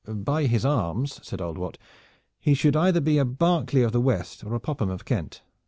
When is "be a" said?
2.99-3.23